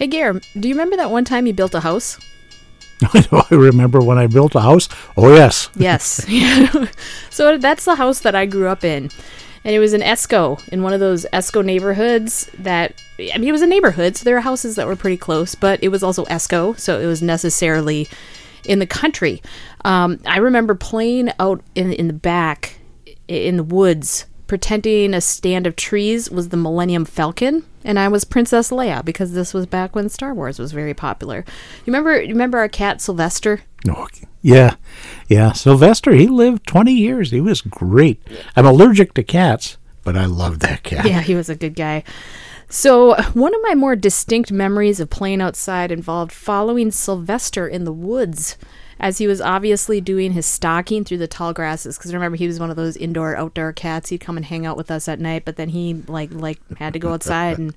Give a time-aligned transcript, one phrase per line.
[0.00, 2.18] Hey, Gar, do you remember that one time you built a house?
[3.02, 4.88] I remember when I built a house.
[5.14, 5.68] Oh yes.
[5.76, 6.26] Yes.
[7.30, 9.10] so that's the house that I grew up in.
[9.62, 13.52] And it was in Esko, in one of those Esko neighborhoods that, I mean, it
[13.52, 16.24] was a neighborhood, so there were houses that were pretty close, but it was also
[16.24, 18.08] Esko, so it was necessarily
[18.64, 19.42] in the country.
[19.84, 22.78] Um, I remember playing out in, in the back,
[23.28, 28.24] in the woods, pretending a stand of trees was the Millennium Falcon, and I was
[28.24, 31.44] Princess Leia because this was back when Star Wars was very popular.
[31.46, 32.20] You remember?
[32.20, 33.60] You remember our cat Sylvester?
[33.88, 34.08] Oh,
[34.42, 34.74] yeah,
[35.28, 35.52] yeah.
[35.52, 37.30] Sylvester, he lived twenty years.
[37.30, 38.20] He was great.
[38.56, 41.06] I'm allergic to cats, but I loved that cat.
[41.06, 42.02] Yeah, he was a good guy.
[42.68, 47.92] So, one of my more distinct memories of playing outside involved following Sylvester in the
[47.92, 48.58] woods
[49.00, 51.96] as he was obviously doing his stalking through the tall grasses.
[51.96, 54.10] Because remember, he was one of those indoor outdoor cats.
[54.10, 56.92] He'd come and hang out with us at night, but then he like like had
[56.92, 57.74] to go outside and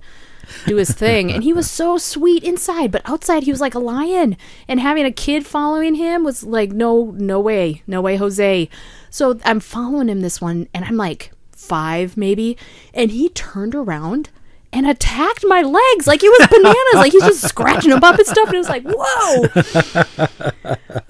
[0.68, 1.32] do his thing.
[1.32, 4.36] And he was so sweet inside, but outside he was like a lion.
[4.68, 8.70] And having a kid following him was like no no way, no way, Jose.
[9.10, 12.58] So I'm following him this one, and I'm like five maybe,
[12.94, 14.30] and he turned around
[14.74, 16.96] and attacked my legs like it was bananas.
[16.96, 18.48] like he's just scratching them up and stuff.
[18.48, 19.48] And it was like, whoa.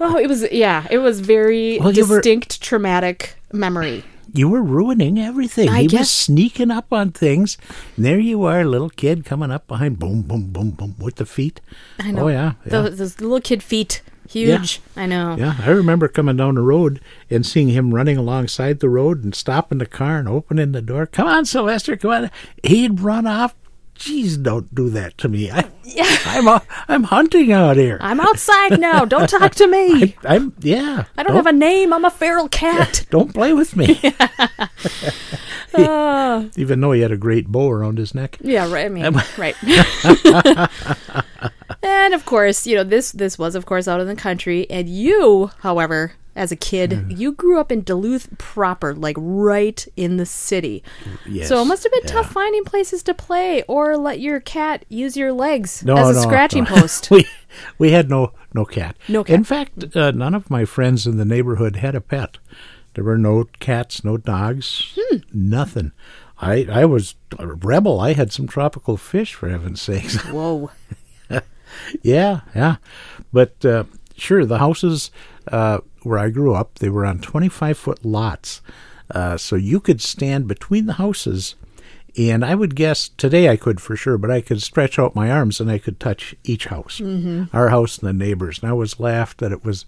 [0.00, 4.04] oh, it was, yeah, it was very well, distinct, were, traumatic memory.
[4.32, 5.68] You were ruining everything.
[5.68, 6.00] I he guess.
[6.00, 7.56] was sneaking up on things.
[7.96, 11.26] And there you are, little kid coming up behind, boom, boom, boom, boom, with the
[11.26, 11.60] feet.
[11.98, 12.24] I know.
[12.24, 12.52] Oh, yeah.
[12.66, 12.82] yeah.
[12.82, 14.02] The, those little kid feet.
[14.28, 14.80] Huge.
[14.96, 15.02] Yeah.
[15.02, 15.36] I know.
[15.38, 19.34] Yeah, I remember coming down the road and seeing him running alongside the road and
[19.34, 21.06] stopping the car and opening the door.
[21.06, 22.30] Come on, Sylvester, come on.
[22.62, 23.54] He'd run off.
[23.96, 25.50] Jeez, don't do that to me.
[25.50, 26.18] I, yeah.
[26.26, 27.98] I'm a, I'm hunting out here.
[28.00, 29.04] I'm outside now.
[29.04, 30.16] Don't talk to me.
[30.24, 31.04] I, am yeah.
[31.16, 31.92] I don't, don't, have a name.
[31.92, 33.06] I'm a feral cat.
[33.10, 34.00] don't play with me.
[35.74, 38.36] uh, Even though he had a great bow around his neck.
[38.40, 38.86] Yeah, right.
[38.86, 39.54] I mean, right.
[41.84, 43.12] And of course, you know this.
[43.12, 46.90] This was, of course, out in the country, and you, however, as a kid.
[46.90, 47.18] Mm.
[47.18, 50.82] You grew up in Duluth proper, like right in the city.
[51.26, 52.12] Yes, so it must have been yeah.
[52.12, 56.12] tough finding places to play or let your cat use your legs no, as a
[56.14, 56.70] no, scratching no.
[56.80, 57.10] post.
[57.10, 57.26] we
[57.78, 58.96] we had no no cat.
[59.08, 59.34] No cat.
[59.34, 62.38] In fact, uh, none of my friends in the neighborhood had a pet.
[62.94, 65.18] There were no cats, no dogs, hmm.
[65.32, 65.92] nothing.
[66.38, 68.00] I I was a rebel.
[68.00, 70.16] I had some tropical fish, for heaven's sakes.
[70.30, 70.70] Whoa.
[72.02, 72.76] Yeah, yeah,
[73.32, 73.84] but uh,
[74.16, 75.10] sure, the houses.
[75.46, 78.60] Uh, where I grew up, they were on 25 foot lots.
[79.10, 81.54] Uh, so you could stand between the houses.
[82.16, 85.30] And I would guess today I could for sure, but I could stretch out my
[85.30, 87.54] arms and I could touch each house, mm-hmm.
[87.56, 88.60] our house and the neighbors.
[88.60, 89.84] And I was laughed that it was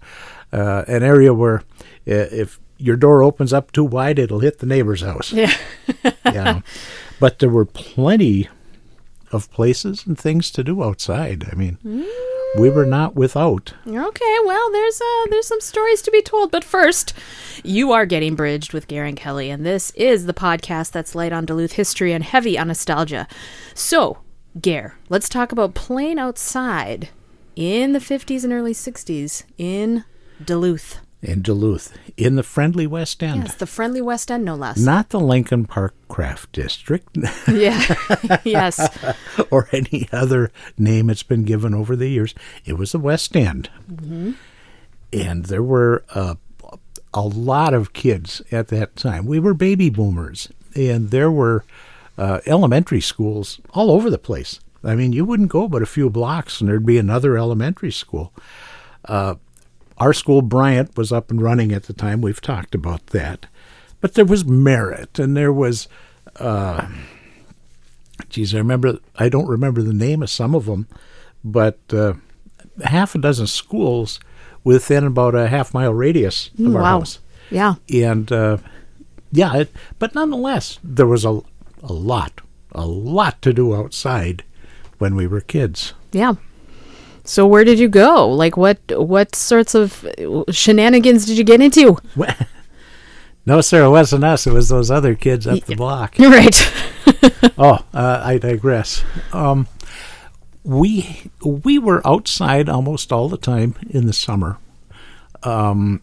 [0.51, 1.59] uh, an area where
[2.05, 5.31] uh, if your door opens up too wide, it'll hit the neighbor's house.
[5.31, 5.55] Yeah.
[6.25, 6.61] yeah.
[7.19, 8.49] But there were plenty
[9.31, 11.47] of places and things to do outside.
[11.51, 12.07] I mean, mm
[12.55, 13.73] we were not without.
[13.85, 17.13] Okay, well, there's uh, there's some stories to be told, but first,
[17.63, 21.33] you are getting bridged with Gar and Kelli, and this is the podcast that's light
[21.33, 23.27] on Duluth history and heavy on nostalgia.
[23.73, 24.19] So,
[24.59, 27.09] Gar, let's talk about playing outside
[27.55, 30.03] in the 50s and early 60s in
[30.43, 33.43] Duluth in Duluth, in the friendly West End.
[33.43, 34.77] Yes, the friendly West End, no less.
[34.77, 37.07] Not the Lincoln Park Craft District.
[37.51, 37.95] yeah,
[38.43, 38.87] yes.
[39.49, 42.35] or any other name it's been given over the years.
[42.65, 43.69] It was the West End.
[43.91, 44.31] Mm-hmm.
[45.13, 46.35] And there were uh,
[47.13, 49.25] a lot of kids at that time.
[49.25, 51.65] We were baby boomers, and there were
[52.17, 54.59] uh, elementary schools all over the place.
[54.83, 58.33] I mean, you wouldn't go but a few blocks, and there'd be another elementary school.
[59.05, 59.35] Uh,
[59.97, 62.21] our school, Bryant, was up and running at the time.
[62.21, 63.47] We've talked about that.
[63.99, 65.87] But there was Merritt and there was,
[66.35, 66.87] uh,
[68.29, 70.87] geez, I remember, I don't remember the name of some of them,
[71.43, 72.13] but uh,
[72.83, 74.19] half a dozen schools
[74.63, 76.99] within about a half mile radius of our wow.
[76.99, 77.19] house.
[77.49, 77.75] Yeah.
[77.91, 78.57] And uh,
[79.31, 81.41] yeah, it, but nonetheless, there was a,
[81.81, 82.41] a lot,
[82.73, 84.43] a lot to do outside
[84.99, 85.93] when we were kids.
[86.11, 86.35] Yeah.
[87.27, 88.29] So where did you go?
[88.29, 90.07] Like what what sorts of
[90.49, 91.97] shenanigans did you get into?
[93.45, 94.47] no, sir, it wasn't us.
[94.47, 96.15] It was those other kids up the block.
[96.19, 96.73] Right.
[97.57, 99.03] oh, uh, I digress.
[99.33, 99.67] Um,
[100.63, 104.57] we we were outside almost all the time in the summer,
[105.43, 106.01] um,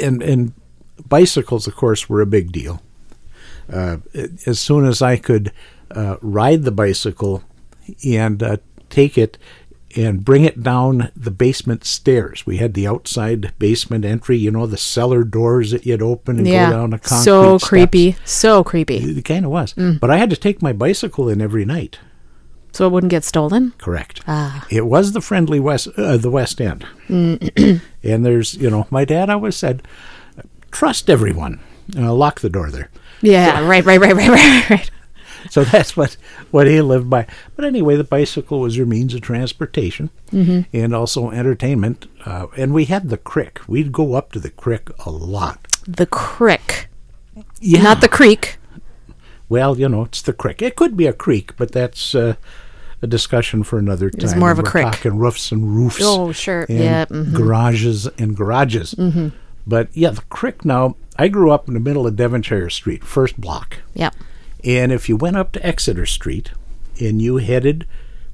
[0.00, 0.52] and and
[1.08, 2.82] bicycles, of course, were a big deal.
[3.72, 3.98] Uh,
[4.46, 5.52] as soon as I could
[5.90, 7.44] uh, ride the bicycle
[8.04, 8.56] and uh,
[8.90, 9.38] take it
[9.96, 12.46] and bring it down the basement stairs.
[12.46, 16.46] We had the outside basement entry, you know, the cellar doors that you'd open and
[16.46, 16.70] yeah.
[16.70, 17.24] go down a concrete.
[17.24, 17.68] So steps.
[17.68, 18.16] creepy.
[18.24, 18.96] So creepy.
[18.96, 19.74] It, kind of was.
[19.74, 20.00] Mm.
[20.00, 21.98] But I had to take my bicycle in every night.
[22.72, 23.72] So it wouldn't get stolen?
[23.78, 24.20] Correct.
[24.28, 24.66] Ah.
[24.70, 26.86] It was the friendly West, uh, the West End.
[27.08, 29.82] and there's, you know, my dad always said,
[30.70, 31.60] trust everyone.
[31.96, 32.90] Uh, lock the door there.
[33.22, 34.90] Yeah, right, right, right, right, right, right.
[35.52, 36.16] So that's what,
[36.50, 37.26] what he lived by.
[37.56, 42.06] But anyway, the bicycle was your means of transportation and also entertainment.
[42.24, 43.60] Uh, and we had the crick.
[43.66, 45.66] We'd go up to the crick a lot.
[45.86, 46.88] The crick.
[47.60, 47.82] Yeah.
[47.82, 48.58] Not the creek.
[49.48, 50.60] Well, you know, it's the crick.
[50.60, 52.34] It could be a creek, but that's uh,
[53.00, 54.24] a discussion for another time.
[54.24, 54.84] It's more of a crick.
[54.84, 56.00] talking roofs and roofs.
[56.02, 56.66] Oh, sure.
[56.68, 57.32] and Yeah, mhm.
[57.34, 58.94] garages and garages.
[58.94, 59.28] Mm-hmm.
[59.66, 60.64] But yeah, the crick.
[60.64, 64.14] Now, I grew up in the middle of Devonshire Street, first block, Yep.
[64.64, 66.52] And if you went up to Exeter Street
[67.00, 67.86] and you headed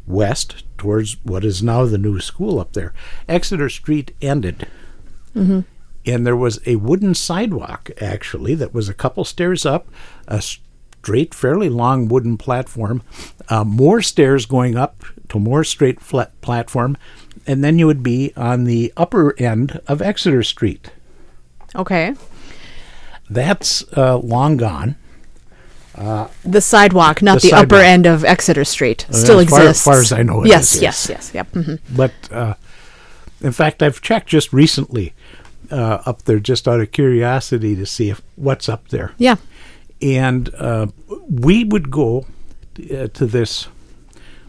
[0.06, 2.92] west towards what is now the new school up there,
[3.28, 4.66] Exeter Street ended.
[5.34, 5.60] Mm-hmm.
[6.06, 9.88] And there was a wooden sidewalk, actually, that was a couple stairs up,
[10.28, 13.02] a straight, fairly long wooden platform,
[13.48, 16.96] uh, more stairs going up to more straight flat platform,
[17.46, 20.90] and then you would be on the upper end of Exeter Street.
[21.74, 22.14] Okay.
[23.28, 24.96] That's uh, long gone.
[25.96, 27.84] The sidewalk, not The the, upper sidewalk.
[27.84, 29.84] end of Exeter Street, still as far- as exists.
[29.84, 31.52] far as I know it yes, is, yes, yes, Yep.
[31.52, 31.78] mhm.
[31.94, 32.54] But uh,
[33.40, 35.12] in fact, I've checked just recently
[35.70, 39.12] uh, up there just out of curiosity to see if what's up there.
[39.18, 39.36] Yeah.
[40.02, 40.86] and uh,
[41.28, 42.26] we would go
[42.92, 43.68] uh, to this.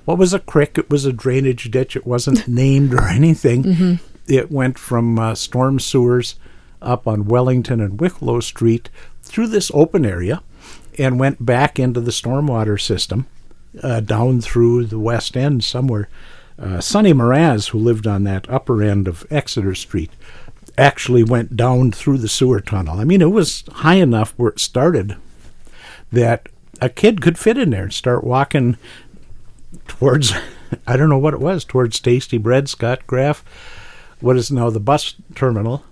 [0.06, 0.78] What was a crick?
[0.78, 1.96] It was a drainage ditch.
[1.96, 4.00] It wasn't named or anything.
[4.28, 6.36] It went from uh, storm sewers
[6.82, 8.90] up on Wellington and Wicklow Street
[9.24, 10.42] through this open area
[10.98, 13.28] and went back into the stormwater system
[13.82, 16.10] uh, down through the west end somewhere.
[16.58, 20.12] Uh, Sonny Mraz, who lived on that upper end of Exeter Street,
[20.78, 23.00] actually went down through the sewer tunnel.
[23.00, 25.16] I mean, it was high enough where it started
[26.12, 26.48] that
[26.82, 28.78] a kid could fit in there and start walking
[29.88, 30.34] towards,
[30.88, 33.44] I don't know what it was, towards Tasty Bread, Scott Graff,
[34.20, 35.84] what is now the bus terminal.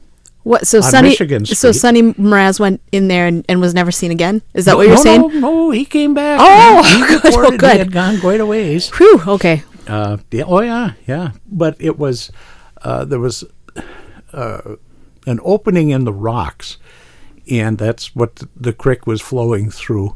[0.44, 0.68] What?
[0.68, 1.16] So Sonny?
[1.16, 4.42] So Sunny Sonny Mraz went in there and, and was never seen again.
[4.54, 5.22] Is that what you're no, saying?
[5.22, 6.40] No, no, he came back.
[6.42, 7.72] Oh, he, he good, oh, good.
[7.72, 8.90] he had gone quite a ways.
[8.92, 9.22] Whew.
[9.26, 9.64] Okay.
[9.88, 11.32] Uh, yeah, oh yeah, yeah.
[11.48, 12.32] But it was
[12.82, 13.46] uh, there was
[14.34, 14.76] uh,
[15.26, 16.78] an opening in the rocks,
[17.50, 20.16] and that's what the creek was flowing through.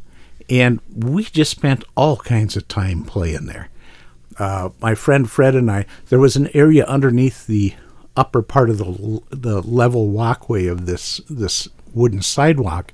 [0.50, 3.70] And we just spent all kinds of time playing there.
[4.40, 7.74] Uh, my friend Fred and I, there was an area underneath the
[8.18, 12.92] upper part of the the level walkway of this this wooden sidewalk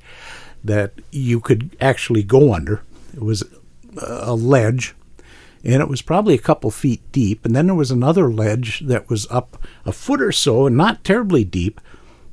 [0.64, 2.84] that you could actually go under.
[3.14, 3.44] It was
[3.98, 4.96] a ledge,
[5.64, 7.46] and it was probably a couple feet deep.
[7.46, 11.04] And then there was another ledge that was up a foot or so, and not
[11.04, 11.82] terribly deep.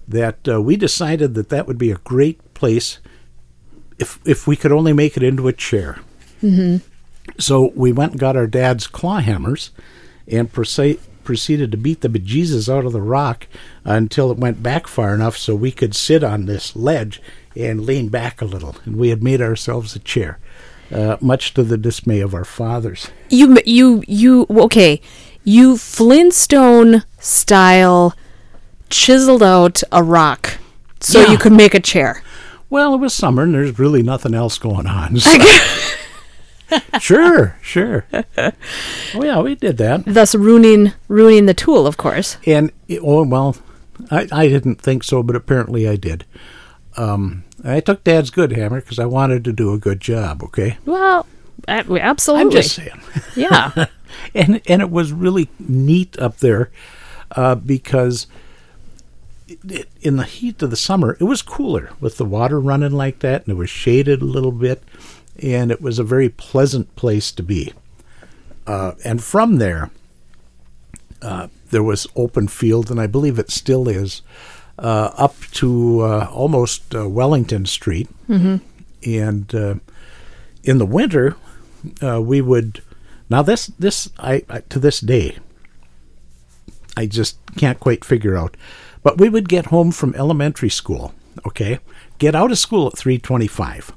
[0.06, 2.98] That uh, we decided that that would be a great place
[3.98, 6.00] if if we could only make it into a chair.
[7.38, 9.70] So we went and got our dad's claw hammers
[10.26, 13.46] and proce- proceeded to beat the bejesus out of the rock
[13.84, 17.20] until it went back far enough so we could sit on this ledge
[17.56, 18.76] and lean back a little.
[18.84, 20.38] And we had made ourselves a chair,
[20.92, 23.08] uh, much to the dismay of our fathers.
[23.28, 25.00] You you you okay?
[25.44, 28.14] You Flintstone style
[28.90, 30.58] chiseled out a rock
[31.00, 31.32] so Yeah.
[31.32, 32.22] you could make a chair.
[32.68, 35.18] Well, it was summer and there's really nothing else going on.
[35.18, 35.30] so-
[37.00, 38.04] sure, sure.
[38.38, 38.52] Oh,
[39.22, 40.04] yeah, we did that.
[40.04, 42.36] Thus ruining ruining the tool, of course.
[42.46, 43.56] And it, oh well,
[44.10, 46.24] I, I didn't think so, but apparently I did.
[46.96, 50.42] Um, I took Dad's good hammer because I wanted to do a good job.
[50.42, 51.26] Okay, Well,
[51.68, 52.44] absolutely.
[52.44, 53.00] I'm just saying.
[53.36, 53.86] yeah.
[54.34, 56.70] and and it was really neat up there
[57.32, 58.26] uh, because
[60.00, 63.42] in the heat of the summer it was cooler with the water running like that,
[63.42, 64.82] and it was shaded a little bit,
[65.42, 67.72] and it was a very pleasant place to be.
[68.66, 69.90] Uh, and from there,
[71.22, 74.22] uh, there was open field, and I believe it still is,
[74.78, 78.08] uh, up to uh, almost uh, Wellington Street.
[78.28, 78.56] Mm-hmm.
[79.10, 79.74] And uh,
[80.62, 81.36] in the winter,
[82.02, 82.82] uh, we would.
[83.30, 85.38] Now this this I, I to this day,
[86.96, 88.56] I just can't quite figure out.
[89.02, 91.14] But we would get home from elementary school.
[91.46, 91.78] Okay,
[92.18, 93.92] get out of school at three twenty-five,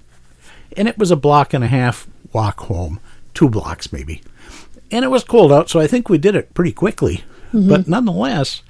[0.78, 3.00] and it was a block and a half walk home,
[3.34, 4.22] two blocks maybe.
[4.92, 7.24] And it was cold out, so I think we did it pretty quickly.
[7.52, 7.70] Mm-hmm.
[7.70, 8.62] But nonetheless,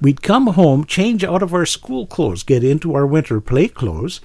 [0.00, 4.20] we'd come home, change out of our school clothes, get into our winter play clothes,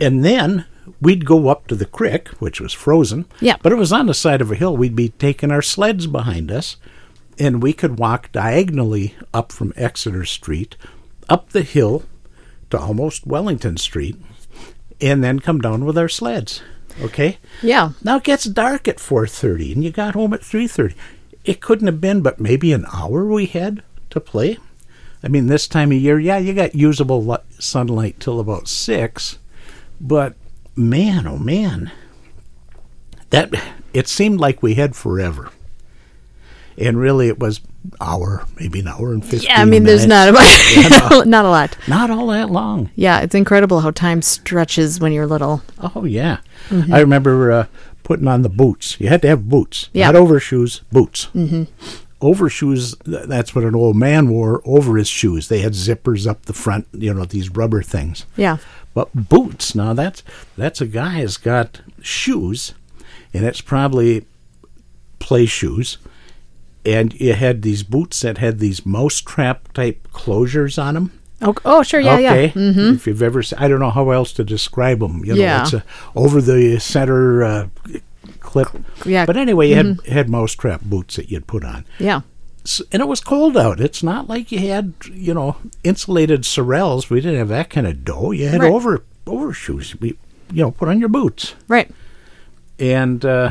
[0.00, 0.66] and then
[1.00, 3.26] we'd go up to the creek, which was frozen.
[3.40, 3.56] Yeah.
[3.62, 4.76] But it was on the side of a hill.
[4.76, 6.76] We'd be taking our sleds behind us,
[7.38, 10.76] and we could walk diagonally up from Exeter Street,
[11.28, 12.04] up the hill
[12.70, 14.16] to almost Wellington Street,
[15.02, 16.62] and then come down with our sleds.
[17.00, 17.38] Okay.
[17.62, 17.92] Yeah.
[18.02, 20.94] Now it gets dark at 4:30 and you got home at 3:30.
[21.44, 24.58] It couldn't have been but maybe an hour we had to play.
[25.24, 29.38] I mean, this time of year, yeah, you got usable li- sunlight till about 6,
[30.00, 30.34] but
[30.74, 31.92] man, oh man.
[33.30, 33.54] That
[33.94, 35.50] it seemed like we had forever.
[36.82, 37.60] And really it was
[38.00, 41.10] hour, maybe an hour and 15 Yeah, I mean, there's not minutes.
[41.12, 41.76] a not a lot.
[41.88, 42.90] not all that long.
[42.94, 45.62] Yeah, it's incredible how time stretches when you're little.
[45.80, 46.38] Oh yeah,
[46.70, 47.66] I remember uh,
[48.02, 49.00] putting on the boots.
[49.00, 50.06] You had to have boots, Yeah.
[50.06, 51.28] not overshoes, boots.
[51.34, 51.64] Mm-hmm.
[52.20, 55.48] Overshoes, that's what an old man wore over his shoes.
[55.48, 56.86] They had zippers up the front.
[56.92, 58.26] You know these rubber things.
[58.36, 58.58] Yeah.
[58.94, 59.74] But boots.
[59.74, 60.22] Now that's
[60.56, 62.74] that's a guy has got shoes,
[63.34, 64.24] and it's probably
[65.18, 65.98] play shoes.
[66.84, 71.20] And you had these boots that had these mousetrap type closures on them.
[71.40, 72.00] Oh, oh sure.
[72.00, 72.46] Yeah, okay.
[72.46, 72.52] yeah.
[72.52, 72.94] Mm-hmm.
[72.94, 75.24] If you've ever, I don't know how else to describe them.
[75.24, 75.62] You know, Yeah.
[75.62, 75.84] it's a
[76.16, 77.68] over the center uh,
[78.40, 78.68] clip.
[79.04, 79.26] Yeah.
[79.26, 82.22] But anyway, you had had mousetrap boots that you'd put on, Yeah.
[82.64, 83.80] S and it was cold out.
[83.80, 87.10] It's not like you had you know insulated sorels.
[87.10, 88.30] We didn't have that kind of dough.
[88.32, 88.72] You had Right.
[88.72, 89.96] over overshoes.
[90.00, 90.10] We
[90.52, 91.90] you know put on your boots Right.
[92.78, 93.50] and uh,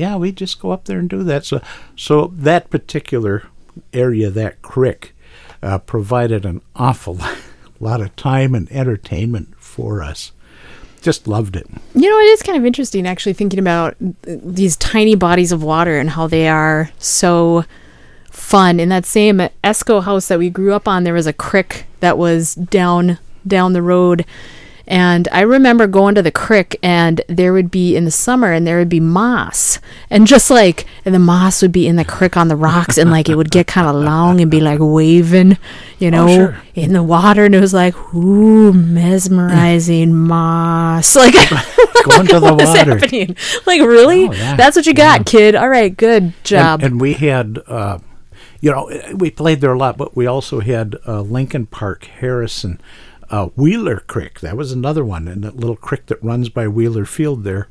[0.00, 1.44] yeah, we just go up there and do that.
[1.44, 1.60] So,
[1.94, 3.44] so that particular
[3.92, 5.14] area, that crick,
[5.62, 7.18] uh, provided an awful
[7.80, 10.32] lot of time and entertainment for us.
[11.02, 11.66] Just loved it.
[11.94, 15.98] You know, it is kind of interesting actually thinking about these tiny bodies of water
[15.98, 17.64] and how they are so
[18.30, 18.80] fun.
[18.80, 22.16] In that same Esko house that we grew up on, there was a crick that
[22.16, 24.24] was down down the road.
[24.90, 28.66] And I remember going to the creek and there would be in the summer and
[28.66, 29.78] there would be moss.
[30.10, 33.08] And just like and the moss would be in the creek on the rocks and
[33.08, 35.58] like it would get kind of long and be like waving,
[36.00, 36.62] you know, sure.
[36.74, 41.16] in the water and it was like, ooh, mesmerizing moss.
[41.20, 41.34] Like
[42.04, 42.98] Going to the water.
[42.98, 43.36] happening?
[43.66, 44.28] Like, really?
[44.28, 44.56] Oh, yeah.
[44.56, 45.54] That's what you got, kid.
[45.54, 46.82] All right, good job.
[46.82, 47.98] And, and we had, uh,
[48.60, 52.80] you know, we played there a lot, but we also had uh, Lincoln Park, Harrison,
[53.30, 54.40] uh, Wheeler Creek.
[54.40, 57.68] That was another one, and that little creek that runs by Wheeler Field there.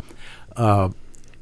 [0.56, 0.90] Uh,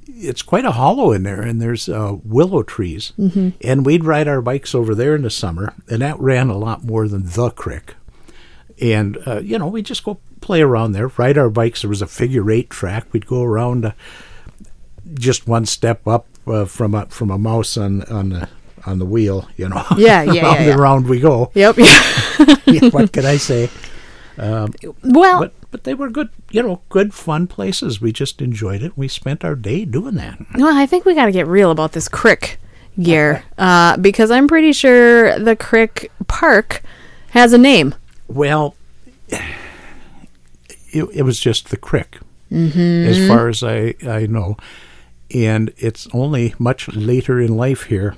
[0.08, 3.14] it's quite a hollow in there, and there's uh, willow trees.
[3.20, 3.50] Mm-hmm.
[3.62, 6.84] And we'd ride our bikes over there in the summer, and that ran a lot
[6.84, 7.96] more than the creek.
[8.82, 11.82] And uh, you know, we just go play around there, ride our bikes.
[11.82, 13.06] There was a figure eight track.
[13.12, 13.92] We'd go around uh,
[15.14, 18.50] just one step up uh, from a from a mouse on on the
[18.86, 19.48] on the wheel.
[19.58, 20.72] You know, Yeah, yeah, yeah, round yeah.
[20.72, 21.52] and round we go.
[21.54, 21.76] yep.
[22.68, 23.70] Yeah, what can I say?
[25.04, 28.00] Well, But but they were good, you know, good fun places.
[28.00, 28.98] We just enjoyed it.
[28.98, 30.40] We spent our day doing that.
[30.56, 32.60] well, I think we got to get real about this crick
[33.02, 36.82] Gar uh, because I'm pretty sure the crick park
[37.32, 37.94] has a name.
[38.28, 38.76] Well,
[39.28, 39.44] it,
[41.14, 42.18] it was just the crick,
[42.52, 43.08] mm-hmm.
[43.08, 44.58] as far as I, I know.
[45.34, 48.16] And it's only much later in life here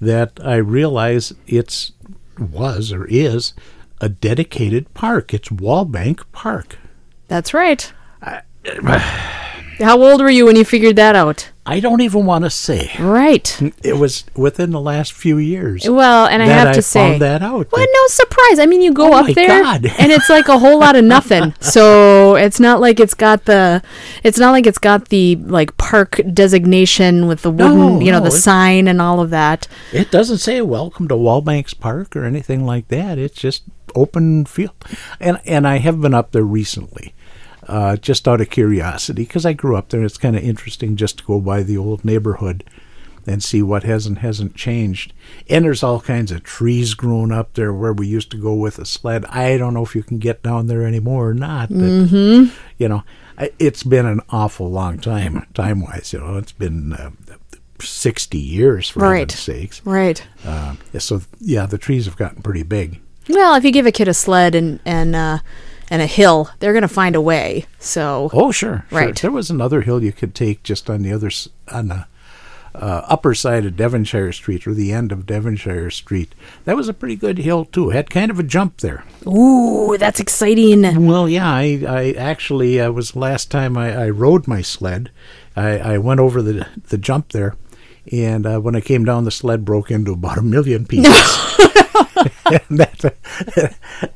[0.00, 1.92] that I realize it's
[2.38, 3.52] was or is
[4.00, 5.34] a dedicated park.
[5.34, 6.78] It's Walbank Park.
[7.28, 7.92] That's right.
[8.22, 8.40] Uh,
[9.78, 11.50] How old were you when you figured that out?
[11.64, 12.90] I don't even want to say.
[12.98, 13.60] Right.
[13.84, 15.88] It was within the last few years.
[15.88, 17.70] Well, and I have to I say, found that out.
[17.70, 18.58] Well, no surprise.
[18.58, 19.84] I mean, you go Oh up there, God.
[19.98, 21.54] and it's like a whole lot of nothing.
[21.60, 23.82] So it's not like it's got the,
[24.24, 28.18] it's not like it's got the like park designation with the wooden, No, you know,
[28.18, 29.68] no, the sign and all of that.
[29.92, 33.18] It doesn't say welcome to Walbanks Park or anything like that.
[33.18, 34.72] It's just open field.
[35.20, 37.14] And and I have been up there recently.
[37.68, 40.02] Uh, just out of curiosity, because I grew up there.
[40.02, 42.64] It's kind of interesting just to go by the old neighborhood
[43.26, 45.12] and see what has and hasn't changed.
[45.50, 48.78] And there's all kinds of trees growing up there where we used to go with
[48.78, 49.26] a sled.
[49.26, 52.56] I don't know if you can get down there anymore or not, but Mm-hmm.
[52.78, 53.02] you know,
[53.58, 56.14] it's been an awful long time, time wise.
[56.14, 57.10] You know, it's been uh,
[57.80, 59.18] sixty years for Right.
[59.30, 59.82] heaven's sakes.
[59.84, 60.26] Right.
[60.44, 63.00] Uh, so yeah, the trees have gotten pretty big.
[63.28, 65.38] Well, if you give a kid a sled and and uh,
[65.90, 67.66] and a hill, they're gonna find a way.
[67.78, 68.98] So Oh, sure, sure.
[68.98, 69.16] Right.
[69.20, 71.30] There was another hill you could take just on the other
[71.72, 72.06] on the
[72.74, 76.34] uh, upper side of Devonshire Street or the end of Devonshire Street.
[76.64, 77.88] That was a pretty good hill too.
[77.90, 79.04] Had kind of a jump there.
[79.26, 81.06] ooh, that's exciting.
[81.06, 85.10] Well, yeah, I, I actually uh, was last time I, I rode my sled.
[85.56, 87.56] I, I went over the the jump there,
[88.12, 91.56] and uh, when I came down, the sled broke into about a million pieces.
[92.46, 93.04] and that's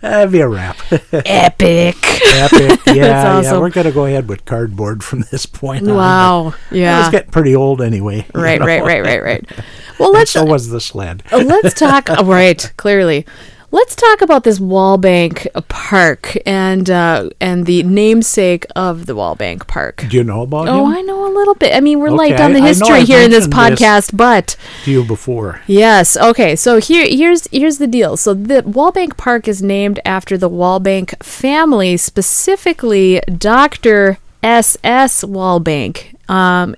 [0.00, 0.76] that'd be a wrap.
[1.12, 1.96] Epic.
[2.26, 2.80] Epic.
[2.86, 3.32] Yeah, yeah.
[3.38, 3.60] awesome.
[3.60, 5.94] We're gonna go ahead with cardboard from this point on.
[5.96, 6.54] Wow.
[6.68, 7.00] but Yeah.
[7.00, 8.26] It's getting pretty old anyway.
[8.34, 8.66] you Right, know.
[8.66, 9.50] right, right, right, right.
[9.98, 11.22] Well, let's so was the sled.
[11.32, 12.08] Uh, let's talk.
[12.08, 13.24] right, clearly.
[13.74, 20.04] Let's talk about this Walbank Park and uh, and the namesake of the Walbank Park.
[20.10, 20.92] Do you know about Oh, him?
[20.92, 21.74] Oh, I know a little bit.
[21.74, 23.80] I mean, we're light on the I- I history I've here in this mentioned this.
[24.10, 25.62] podcast, but To you before.
[25.66, 26.18] yes.
[26.18, 28.18] Okay, so here here's here's the deal.
[28.18, 34.18] So the Walbank Park is named after the Walbank family, specifically Dr.
[34.42, 34.76] S.
[34.84, 35.24] S.
[35.24, 36.14] Walbank.
[36.28, 36.74] Um,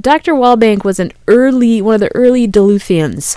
[0.00, 0.32] Dr.
[0.32, 3.36] Walbank was an early one of the early Duluthians.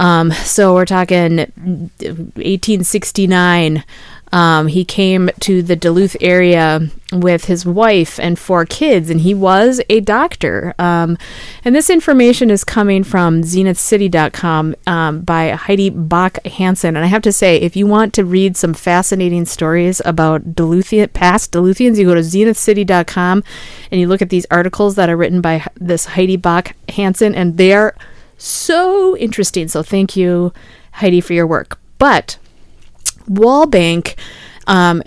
[0.00, 3.84] Um, so we're talking 1869.
[4.32, 9.34] Um, he came to the Duluth area with his wife and four kids, and he
[9.34, 10.72] was a doctor.
[10.78, 11.18] Um,
[11.64, 16.90] and this information is coming from zenithcity.com um, by Heidi Bakk-Hansen.
[16.90, 21.12] And I have to say, if you want to read some fascinating stories about Duluthian,
[21.12, 23.42] past Duluthians, you go to zenithcity.com
[23.90, 27.58] and you look at these articles that are written by this Heidi Bach Hansen, and
[27.58, 27.96] they are
[28.44, 29.68] so interesting.
[29.68, 30.52] So thank you,
[30.92, 31.78] Heidi, for your work.
[31.98, 32.38] But
[33.28, 34.16] Walbank
[34.66, 35.02] um,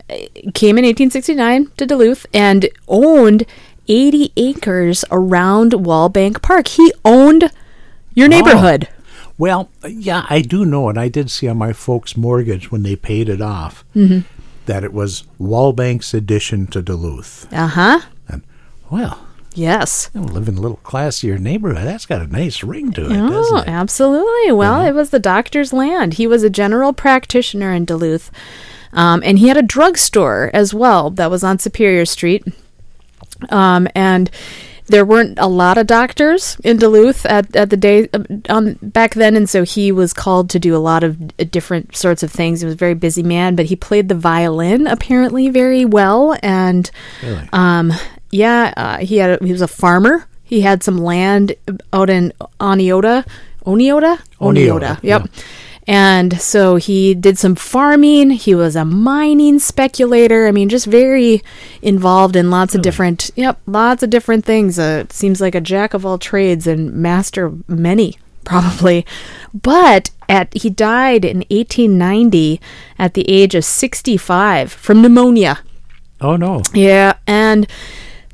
[0.53, 3.45] came in 1869 to Duluth and owned
[3.87, 6.67] 80 acres around Walbank Park.
[6.67, 7.51] He owned
[8.13, 8.87] your neighborhood.
[9.37, 12.95] Well, yeah, I do know, and I did see on my folks' mortgage when they
[12.95, 14.19] paid it off Mm-hmm.
[14.67, 17.51] that it was Walbank's addition to Duluth.
[17.51, 18.01] Uh huh.
[18.27, 18.43] And
[18.91, 19.25] well,
[19.55, 20.09] Yes.
[20.13, 21.85] you know, live in a little classier neighborhood.
[21.85, 23.67] That's got a nice ring to it, Oh, doesn't it?
[23.67, 24.51] absolutely.
[24.51, 26.15] Well, it was the doctor's land.
[26.15, 28.31] He was a general practitioner in Duluth.
[28.93, 32.43] Um, and he had a drugstore as well that was on Superior Street.
[33.49, 34.29] Um, and
[34.87, 38.09] there weren't a lot of doctors in Duluth at, at the day
[38.49, 41.95] um, back then, and so he was called to do a lot of d- different
[41.95, 42.59] sorts of things.
[42.61, 46.91] He was a very busy man, but he played the violin apparently very well, and
[47.23, 47.49] Really?
[47.53, 47.93] um,
[48.33, 50.27] yeah, uh, he had a, he was a farmer.
[50.43, 51.55] He had some land
[51.93, 53.25] out in Oneota,
[53.65, 55.29] Oneota, Oneota, Yep.
[55.85, 58.31] And so he did some farming.
[58.31, 60.47] He was a mining speculator.
[60.47, 61.43] I mean, just very
[61.81, 64.79] involved in lots of different, yep, lots of different things.
[64.79, 69.05] Uh, it seems like a jack of all trades and master of many, probably.
[69.53, 72.61] But at he died in 1890
[72.97, 75.59] at the age of 65 from pneumonia.
[76.21, 76.61] Oh no.
[76.73, 77.67] Yeah, and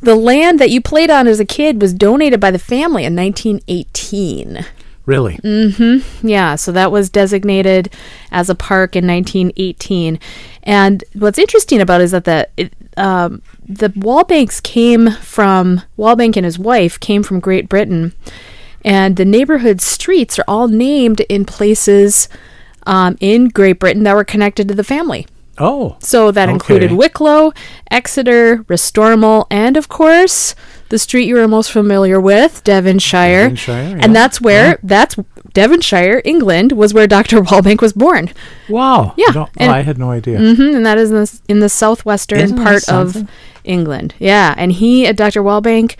[0.01, 3.15] the land that you played on as a kid was donated by the family in
[3.15, 4.65] 1918.
[5.05, 5.37] Really?
[5.37, 6.03] Mm.
[6.21, 7.91] Yeah, so that was designated
[8.31, 10.19] as a park in 1918.
[10.63, 16.35] And what's interesting about it is that the it, um, the Walbanks came from Walbank
[16.35, 18.13] and his wife came from Great Britain,
[18.85, 22.29] and the neighborhood streets are all named in places
[22.85, 25.25] um, in Great Britain that were connected to the family.
[25.59, 25.97] Oh.
[25.99, 27.51] So that included Wicklow,
[27.91, 30.55] Exeter, Restormel, and of course
[30.89, 33.43] the street you are most familiar with, Devonshire.
[33.49, 33.99] Devonshire, yeah.
[34.01, 35.15] And that's where that's
[35.53, 37.41] Devonshire, England, was where Dr.
[37.41, 38.31] Walbank was born.
[38.69, 39.13] Wow.
[39.17, 40.37] Yeah, No, and- I had no idea.
[40.37, 43.27] hmm and that is in the, in the southwestern Isn't part of
[43.63, 44.15] England.
[44.19, 45.43] Yeah, and he, uh, Dr.
[45.43, 45.95] Walbank,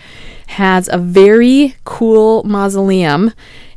[0.48, 3.32] has a very cool mausoleum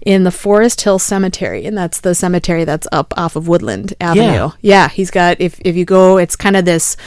[0.05, 4.23] in the Forest Hill Cemetery, and that's the cemetery that's up off of Woodland Avenue.
[4.23, 6.97] Yeah, yeah he's got if if you go, it's kind of this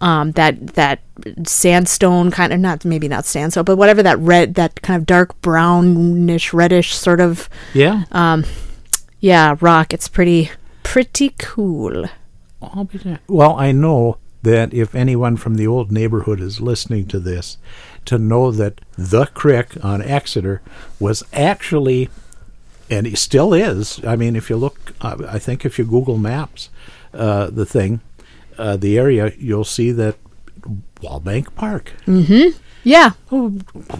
[0.00, 1.00] um that that
[1.44, 5.40] sandstone kind of not maybe not sandstone, but whatever that red that kind of dark
[5.42, 8.04] brownish reddish sort of Yeah.
[8.12, 8.44] um
[9.20, 9.92] yeah rock.
[9.92, 10.50] It's pretty
[10.82, 12.06] pretty cool.
[12.62, 13.20] I'll be there.
[13.28, 17.58] Well, I know that if anyone from the old neighborhood is listening to this,
[18.06, 20.62] to know that the crick on Exeter
[20.98, 22.08] was actually,
[22.90, 24.04] and it still is.
[24.04, 26.68] I mean, if you look, uh, I think if you Google Maps,
[27.14, 28.00] uh, the thing,
[28.58, 30.16] uh, the area, you'll see that
[31.00, 31.92] Walbank Park.
[32.06, 32.58] Mm-hmm.
[32.82, 33.52] Yeah, Oh,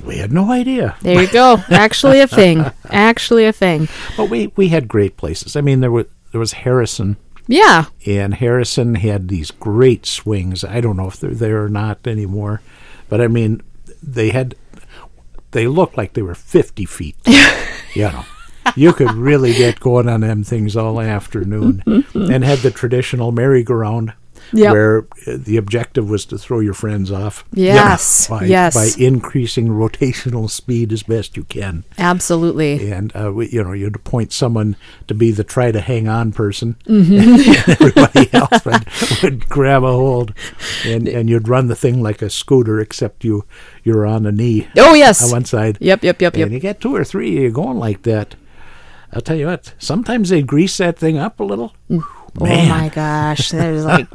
[0.07, 0.97] we had no idea.
[1.03, 1.59] There you go.
[1.71, 2.65] Actually a thing.
[2.89, 3.89] Actually a thing.
[4.17, 5.55] But we we had great places.
[5.55, 7.17] I mean, there was there was Harrison.
[7.47, 7.87] Yeah.
[8.07, 10.63] and Harrison had these great swings.
[10.65, 12.63] I don't know if they're there or not anymore,
[13.09, 13.61] but I mean,
[14.03, 14.55] they had
[15.51, 17.17] they looked like they were fifty feet.
[17.95, 18.25] you know,
[18.77, 21.83] you could really get going on them things all afternoon,
[22.15, 24.13] and had the traditional merry-go-round.
[24.53, 24.73] Yep.
[24.73, 27.45] Where uh, the objective was to throw your friends off.
[27.53, 28.75] Yes, by, yes.
[28.75, 32.91] By increasing rotational speed as best you can Absolutely.
[32.91, 34.75] and uh, we, you know you'd appoint someone
[35.07, 37.15] to be the try to hang on person Mm-hmm.
[37.21, 40.35] and everybody else would, would grab a hold
[40.85, 43.45] and, and you'd run the thing like a scooter except you
[43.85, 45.23] you're on a knee Oh yes.
[45.23, 46.47] on one side Yep, yep, yep, yep.
[46.47, 48.35] and you get two or three you're going like that
[49.13, 51.75] i'll tell you what sometimes they grease that thing up a little
[52.41, 54.07] Oh my gosh, was like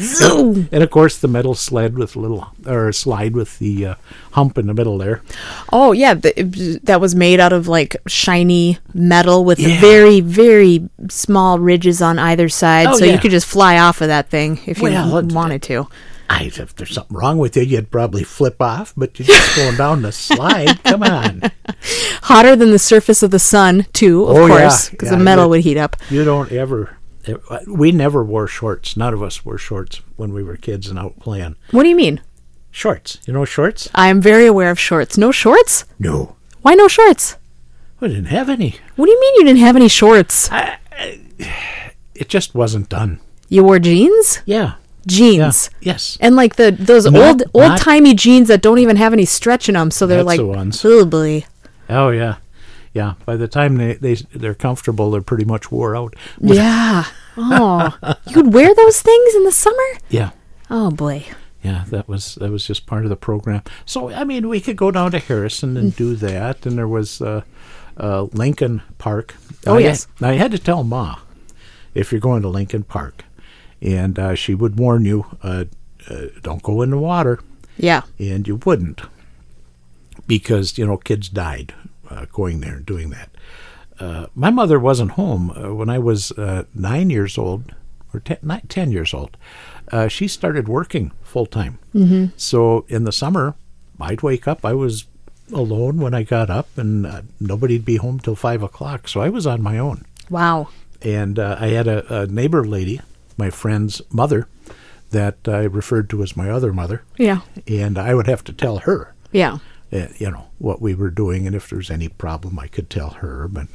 [0.00, 0.70] zoom.
[0.72, 3.94] And of course, the metal sled with little or slide with the uh,
[4.30, 5.20] hump in the middle there.
[5.70, 9.78] Oh yeah, th- it- that was made out of like shiny metal with Yeah.
[9.82, 13.12] very very small ridges on either side, Oh, so yeah.
[13.12, 15.88] you could just fly off of that thing if you Well, it- wanted to.
[16.32, 19.76] I, if there's something wrong with you, you'd probably flip off, but you're just going
[19.76, 20.82] down the slide.
[20.84, 21.42] Come on.
[22.22, 24.60] Hotter than the surface of the sun, too, of Oh, yeah.
[24.60, 25.96] course, because Yeah, the metal would heat up.
[26.10, 26.96] You don't ever.
[27.26, 27.34] Eh,
[27.66, 28.96] we never wore shorts.
[28.96, 31.56] None of us wore shorts when we were kids and out playing.
[31.70, 32.20] What do you mean?
[32.70, 33.18] Shorts.
[33.26, 33.90] You know shorts?
[33.94, 35.18] I am very aware of shorts.
[35.18, 35.84] No shorts?
[35.98, 36.36] No.
[36.62, 37.36] Why no shorts?
[38.00, 38.76] We didn't have any.
[38.96, 40.48] What do you mean you didn't have any shorts?
[42.14, 43.20] It just wasn't done.
[43.48, 44.40] You wore jeans?
[44.46, 44.74] Yeah.
[45.06, 45.70] Jeans.
[45.80, 45.92] Yeah.
[45.92, 46.18] Yes.
[46.20, 49.68] And like the those Not- old old timey jeans that don't even have any stretch
[49.68, 50.84] in them, so they're like the ones.
[50.84, 52.36] Oh yeah.
[52.94, 53.14] Yeah.
[53.24, 56.14] By the time they, they they're comfortable, they're pretty much wore out.
[56.40, 57.04] Yeah.
[57.36, 59.76] Oh, you could wear those things in the summer?
[60.10, 60.30] Yeah.
[60.68, 61.24] Oh boy.
[61.62, 63.62] Yeah, that was that was just part of the program.
[63.86, 67.22] So I mean, we could go down to Harrison and do that, and there was
[67.22, 67.42] uh,
[67.96, 69.34] uh, Lincoln Park.
[69.66, 70.08] Oh, I yes.
[70.18, 71.20] Had, I had to tell Ma
[71.94, 73.24] if you're going to Lincoln Park,
[73.82, 75.64] and uh, she would warn you, uh,
[76.08, 77.40] uh, don't go in the water,
[77.76, 78.02] Yeah.
[78.18, 79.02] and you wouldn't
[80.26, 81.74] because you know kids died
[82.10, 83.30] uh, going there and doing that.
[83.98, 87.74] Uh, my mother wasn't home uh, when I was uh, nine years old
[88.12, 89.36] or ten, nine, 10 years old.
[89.90, 91.78] Uh, she started working full time.
[91.94, 92.26] Mm-hmm.
[92.36, 93.54] So in the summer,
[94.00, 94.64] I'd wake up.
[94.64, 95.06] I was
[95.52, 99.06] alone when I got up, and uh, nobody'd be home till five o'clock.
[99.08, 100.68] So I was on my own Wow.
[101.02, 103.00] and uh, I had a, a neighbor lady,
[103.38, 104.46] my friend's mother,
[105.10, 107.40] that I referred to as my other mother, Yeah.
[107.66, 109.58] and I would have to tell her, Yeah.
[109.92, 113.10] uh, you know, what we were doing, and if there's any problem, I could tell
[113.10, 113.46] her.
[113.48, 113.66] But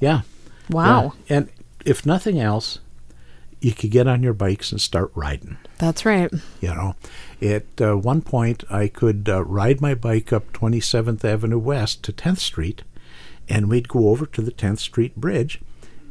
[0.00, 0.22] yeah,
[0.70, 1.14] Wow.
[1.28, 1.36] yeah.
[1.36, 1.48] and
[1.84, 2.80] if nothing else,
[3.60, 5.56] you could get on your bikes and start riding.
[5.78, 6.30] That's right.
[6.60, 6.94] You know,
[7.40, 12.12] at uh, one point, I could uh, ride my bike up 27th Avenue West to
[12.12, 12.82] 10th Street,
[13.48, 15.60] and we'd go over to the 10th Street Bridge,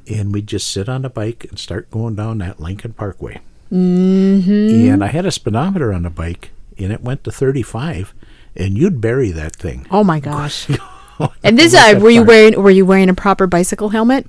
[0.07, 3.39] and we'd just sit on the bike and start going down that Lincoln Parkway.
[3.71, 4.91] Mm-hmm.
[4.91, 8.13] And I had a speedometer on the bike, and it went to 35,
[8.55, 9.87] and you'd bury that thing.
[9.91, 10.67] Oh my gosh.
[11.45, 14.27] And this, uh, were you wearing were you wearing a proper bicycle helmet?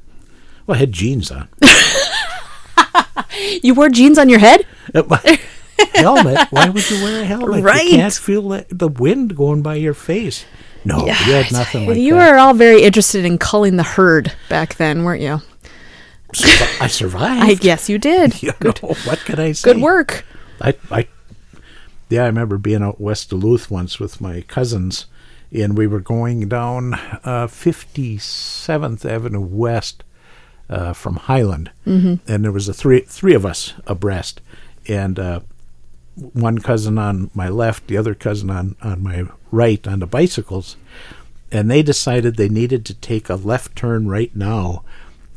[0.68, 1.48] Well, I had jeans on.
[3.62, 4.66] You wore jeans on your head?
[5.94, 6.38] helmet?
[6.50, 7.62] Why would you wear a helmet?
[7.62, 7.84] Right.
[7.84, 10.44] You can't feel the, the wind going by your face.
[10.84, 12.32] No, you had nothing like you that.
[12.32, 15.42] were all very interested in culling the herd back then, weren't you?
[16.36, 17.50] Survi- I survived.
[17.50, 18.42] I guess you did.
[18.42, 18.72] You know,
[19.04, 19.72] what can I say?
[19.72, 20.24] Good work.
[20.60, 21.08] I, I,
[22.08, 25.06] yeah, I remember being out west Duluth once with my cousins,
[25.52, 30.04] and we were going down uh, 57th Avenue West
[30.68, 32.14] uh, from Highland, mm-hmm.
[32.30, 34.40] and there was a three three of us abreast,
[34.86, 35.40] and uh,
[36.14, 40.76] one cousin on my left, the other cousin on on my right on the bicycles,
[41.50, 44.84] and they decided they needed to take a left turn right now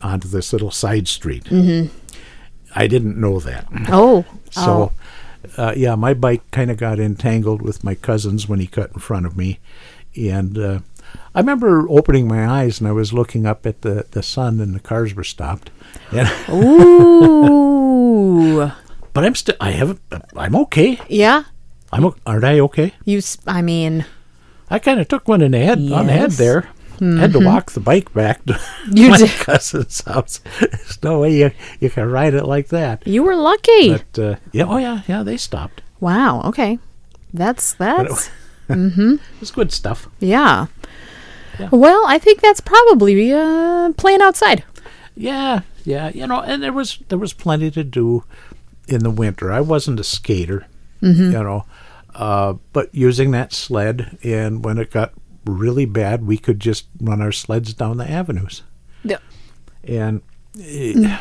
[0.01, 1.45] onto this little side street.
[1.45, 1.95] Mm-hmm.
[2.75, 3.67] I didn't know that.
[3.89, 4.25] Oh.
[4.51, 4.93] So,
[5.57, 8.99] uh, yeah, my bike kind of got entangled with my cousin's when he cut in
[8.99, 9.59] front of me.
[10.17, 10.79] And uh,
[11.35, 14.73] I remember opening my eyes and I was looking up at the, the sun and
[14.73, 15.69] the cars were stopped.
[16.12, 18.71] And, Ooh.
[19.13, 20.01] but I'm still, I haven't,
[20.35, 20.99] I'm okay.
[21.07, 21.43] yeah.
[21.91, 22.93] I'm, aren't I okay?
[23.05, 23.21] You.
[23.45, 24.05] I mean,
[24.69, 26.31] I kind of took one in the head, on the head
[27.01, 27.12] Yes.
[27.13, 27.17] there.
[27.19, 28.59] Had to walk the bike back to
[28.91, 29.29] You my did.
[29.31, 30.41] cousin's house.
[30.59, 33.05] There's no way you, you can ride it like that.
[33.07, 33.93] you were lucky.
[33.93, 35.81] But, uh, yeah, oh yeah, yeah, they stopped.
[35.99, 36.41] wow.
[36.45, 36.79] Okay.
[37.33, 38.29] That's that's
[38.69, 40.07] It was good stuff.
[40.19, 40.67] yeah.
[41.59, 41.69] Yeah.
[41.71, 44.63] Well, I think that's probably uh, playing outside.
[45.15, 48.23] Yeah, yeah, you know, and there was there was plenty to do
[48.88, 49.51] in the winter.
[49.51, 50.67] I wasn't a skater,
[51.01, 51.65] you know,
[52.15, 55.12] uh, but using that sled, and when it got
[55.45, 58.63] really bad, we could just run our sleds down the avenues,
[59.04, 59.17] Yeah.
[59.84, 60.21] and
[60.62, 61.17] eh,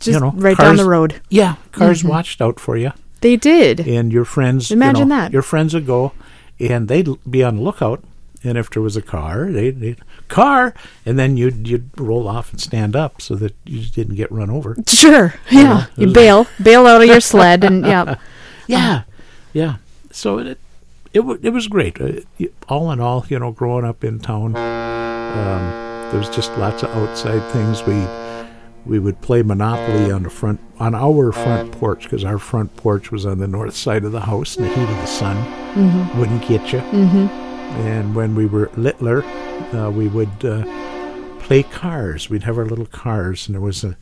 [0.00, 1.20] Just you know, right down the road.
[1.28, 3.80] yeah, cars watched out for you, They did.
[3.80, 4.70] and your friends.
[4.70, 5.32] you Imagine know, that.
[5.32, 6.12] your friends would go,
[6.60, 8.02] and they'd be on the lookout.
[8.44, 9.98] And if there was a car, they'd, they'd
[10.28, 10.72] car,
[11.04, 14.48] and then you'd you'd roll off and stand up so that you didn't get run
[14.48, 14.76] over.
[14.86, 15.34] Sure.
[15.50, 15.86] Yeah.
[15.96, 18.14] it You bail, bail out of your sled, and yeah.
[18.68, 19.02] Yeah,
[19.52, 19.76] yeah.
[20.12, 20.58] So it
[21.12, 22.00] it wa- it was great.
[22.00, 22.20] Uh,
[22.68, 26.90] all in all, you know, growing up in town, um, there was just lots of
[26.90, 27.82] outside things.
[27.84, 28.06] We
[28.86, 33.10] we would play Monopoly on the front on our front porch because our front porch
[33.10, 35.36] was on the north side of the house, and the heat of the sun
[36.18, 36.80] wouldn't get you.
[36.80, 37.26] Mm-hmm.
[37.86, 39.22] And when we were littler,
[39.74, 40.64] uh, we would uh,
[41.40, 42.30] play cars.
[42.30, 43.96] We'd have our little cars, and there was a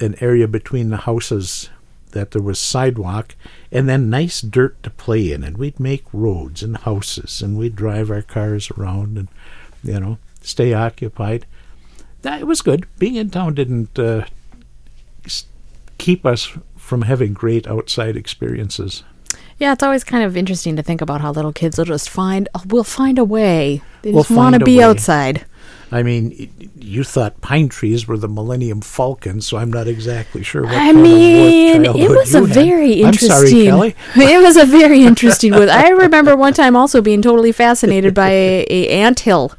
[0.00, 1.70] an area between the houses
[2.12, 3.34] that there was sidewalk
[3.70, 5.42] and then nice dirt to play in.
[5.44, 9.28] And we'd make roads and houses and we'd drive our cars around and
[9.82, 11.46] you know stay occupied.
[12.22, 12.86] That it was good.
[12.98, 14.24] Being in town didn't uh,
[15.98, 19.02] keep us from having great outside experiences.
[19.58, 22.48] Yeah, it's always kind of interesting to think about how little kids will just find,
[22.54, 23.82] oh, we'll find a way.
[24.02, 25.46] They We'll just want to be outside.
[25.92, 30.62] I mean, you thought pine trees were the Millennium Falcon, so I'm not exactly sure
[30.64, 32.48] what I mean, it was a had.
[32.48, 33.30] very I'm interesting.
[33.70, 33.94] sorry, Kelli.
[34.16, 35.52] it was a very interesting.
[35.52, 39.52] With I remember one time also being totally fascinated by a, a anthill,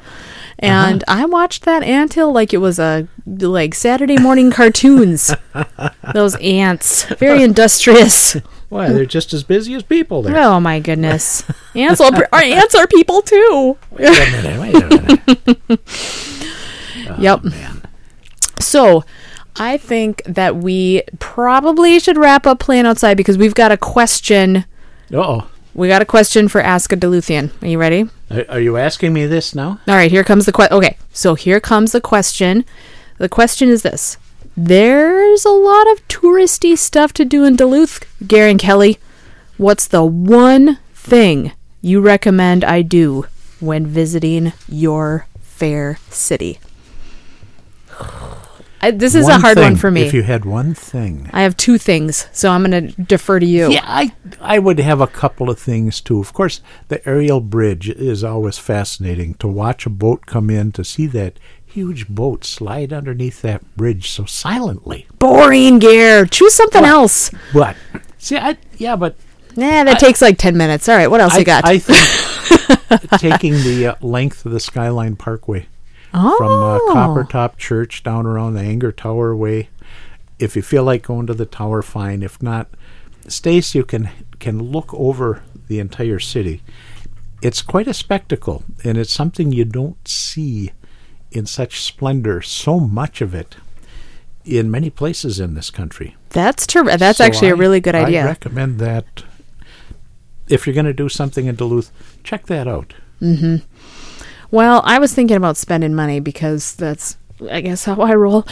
[0.59, 1.21] and Uh-huh.
[1.21, 5.33] I watched that anthill like it was a like Saturday morning cartoons.
[6.13, 8.35] Those ants, very industrious.
[8.69, 10.37] Why, they're just as busy as people there.
[10.37, 11.43] Oh my goodness,
[11.75, 13.77] ants are, are ants are people too.
[13.91, 15.79] Wait a minute, wait a minute.
[17.09, 17.41] Oh, yep.
[17.41, 17.83] Man.
[18.59, 19.05] So,
[19.55, 24.65] I think that we probably should wrap up playing outside because we've got a question.
[25.13, 25.47] Uh-oh.
[25.73, 27.51] We got a question for Ask a Duluthian.
[27.61, 28.09] Are you ready?
[28.29, 29.79] Are, are you asking me this now?
[29.87, 30.75] All right, here comes the question.
[30.75, 32.65] Okay, so here comes the question.
[33.19, 34.17] The question is this
[34.59, 38.97] There's a lot of touristy stuff to do in Duluth, Gary and Kelli.
[39.57, 43.27] What's the one thing you recommend I do
[43.59, 46.59] when visiting your fair city?
[48.79, 50.03] I, this is a One hard one for me.
[50.03, 51.29] If you had one thing.
[51.33, 53.71] I have two things, so I'm going to defer to you.
[53.71, 56.19] Yeah, I I would have a couple of things too.
[56.19, 60.83] Of course, the aerial bridge is always fascinating to watch a boat come in to
[60.83, 65.07] see that huge boat slide underneath that bridge so silently.
[65.19, 66.25] Boring, Gar.
[66.25, 67.31] Choose something else.
[67.53, 67.77] But
[68.17, 69.15] see, I yeah, but
[69.57, 70.87] Nah, that takes like 10 minutes.
[70.87, 71.65] All right, what else I, you got?
[71.65, 75.65] I think taking the uh, length of the Skyline Parkway
[76.13, 76.37] oh.
[76.37, 79.69] from uh, Copper Top Church down around the Enger Tower way.
[80.37, 82.21] If you feel like going to the tower, fine.
[82.21, 82.69] If not,
[83.27, 86.61] stay so you can can look over the entire city.
[87.41, 90.71] It's quite a spectacle, and it's something you don't see
[91.37, 92.41] in such splendor.
[92.41, 93.55] So much of it
[94.43, 96.15] in many places in this country.
[96.29, 96.83] That's true.
[96.83, 98.23] That's So actually a I- really good idea.
[98.23, 99.23] I recommend that.
[100.49, 101.91] If you're going to do something in Duluth,
[102.23, 102.93] check that out.
[103.19, 103.57] Hmm.
[104.51, 107.17] well, I was thinking about spending money because that's,
[107.51, 108.45] I guess, how I roll.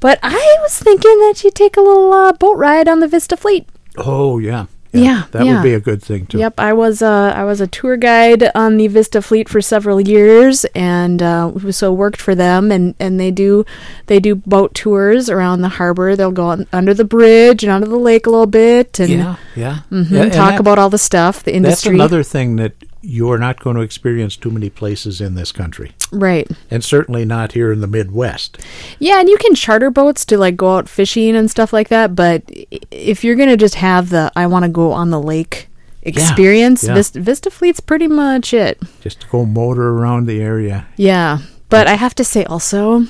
[0.00, 3.36] But I was thinking that you take a little uh, boat ride on the Vista
[3.36, 3.68] Fleet.
[3.96, 4.66] Oh yeah,
[5.02, 5.54] Yeah, that yeah.
[5.54, 6.38] would be a good thing too.
[6.38, 10.00] Yep, I was uh, I was a tour guide on the Vista Fleet for several
[10.00, 13.64] years, and uh, so worked for them, and, and they do
[14.06, 16.16] they do boat tours around the harbor.
[16.16, 19.36] They'll go on, under the bridge and onto the lake a little bit, and Yeah,
[19.56, 19.78] yeah.
[19.90, 21.90] mhm, Yeah, and talk about all the stuff, the industry.
[21.90, 22.74] That's another thing that
[23.04, 26.50] you're not going to experience too many places in this country, right.
[26.70, 28.58] and certainly not here in the Midwest.
[28.98, 32.16] Yeah, and you can charter boats to like go out fishing and stuff like that.
[32.16, 32.42] But
[32.90, 35.68] if you're gonna just have the I want to go on the lake
[36.02, 36.94] experience, yeah.
[36.94, 38.80] Vista, Vista Fleet's pretty much it.
[39.00, 40.86] Just to go motor around the area.
[40.96, 41.38] Yeah,
[41.68, 43.06] but I have to say also,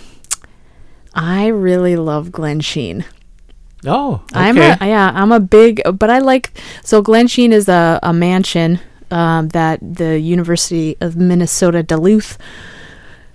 [1.14, 3.04] I really love Glensheen.
[3.86, 4.40] Oh, okay.
[4.40, 8.80] I'm a yeah, I'm a big, but I like so Glensheen is a a mansion
[9.14, 12.36] um, that the University of Minnesota Duluth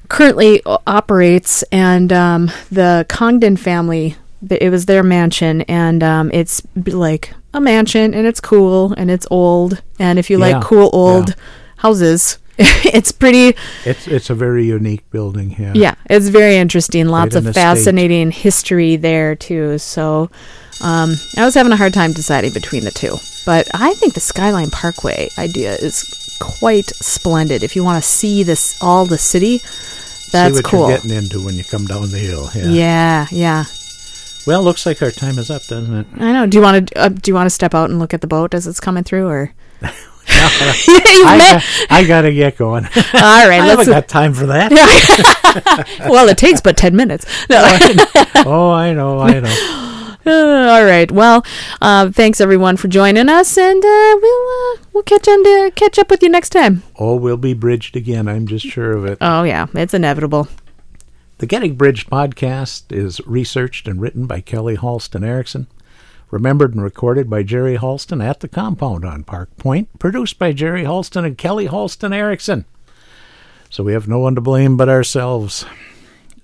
[0.09, 4.15] currently operates, and um, the Congdon family.
[4.49, 9.27] It was their mansion, and um, it's like a mansion, and it's cool, and it's
[9.29, 11.35] old, and if you Yeah, like cool old yeah.
[11.77, 13.55] houses, it's pretty.
[13.85, 15.49] it's it's a very unique building.
[15.51, 15.73] here.
[15.75, 17.07] Yeah, it's very interesting.
[17.07, 19.77] Lots an of fascinating history there too.
[19.77, 20.29] So,
[20.81, 24.19] um, I was having a hard time deciding between the two, but I think the
[24.19, 27.63] Skyline Parkway idea is quite splendid.
[27.63, 29.57] If you want to see this all the city,
[30.31, 30.89] that's See what cool.
[30.89, 32.49] you're getting into when you come down the hill.
[32.55, 32.69] Yeah.
[32.69, 33.65] yeah, yeah.
[34.47, 36.07] Well, looks like our time is up, doesn't it?
[36.17, 36.47] I know.
[36.47, 38.27] Do you want to uh, do you want to step out and look at the
[38.27, 39.53] boat as it's coming through, or?
[40.31, 42.85] I, got, I gotta get going.
[42.85, 42.91] all
[43.47, 43.79] right, I let's.
[43.79, 44.71] haven't got time for that.
[46.09, 47.25] well, it takes but ten minutes.
[47.49, 47.57] No.
[48.45, 49.98] oh, I know, I know.
[50.29, 51.11] Uh, all right.
[51.11, 51.43] Well,
[51.81, 55.97] uh, thanks everyone for joining us, and uh, we'll uh, we'll catch on to catch
[55.97, 56.83] up with you next time.
[56.97, 58.27] Oh, we'll be bridged again.
[58.27, 59.17] I'm just sure of it.
[59.21, 60.47] Oh yeah, it's inevitable.
[61.39, 65.67] The Getting Bridged podcast is researched and written by Kelli Halston Erickson,
[66.29, 70.83] remembered and recorded by Jerry Halston at the compound on Park Point, produced by Jerry
[70.83, 72.65] Halston and Kelli Halston Erickson.
[73.69, 75.65] So we have no one to blame but ourselves.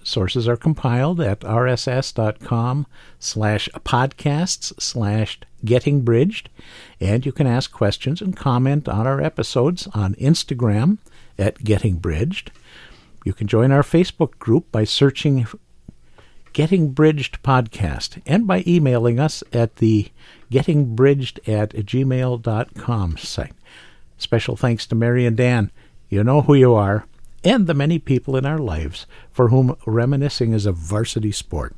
[0.06, 2.86] Sources are compiled at rss.com
[3.18, 6.48] slash podcasts slash getting bridged,
[7.02, 11.00] and you can ask questions and comment on our episodes on Instagram
[11.40, 12.52] at getting bridged.
[13.24, 15.48] You can join our Facebook group by searching
[16.54, 20.12] Getting Bridged Podcast and by emailing us at the
[20.52, 23.54] gettingbridged at gmail.com site.
[24.20, 25.72] Special thanks to Mary and Dan.
[26.10, 27.08] You know who you are,
[27.46, 31.76] and the many people in our lives for whom reminiscing is a varsity sport.